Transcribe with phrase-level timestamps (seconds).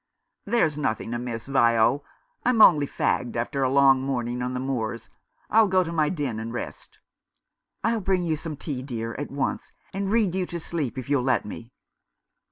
[0.45, 2.03] "There's nothing amiss, Vio.
[2.43, 5.11] I'm only fagged after a long morning on the moors.
[5.51, 6.97] I'll go to my den and rest.""
[7.83, 11.45] I'll bring you some tea, dear, at once, and read you asleep if you'll let
[11.45, 11.71] me."